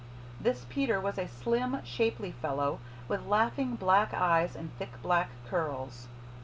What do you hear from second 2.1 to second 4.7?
fellow, with laughing black eyes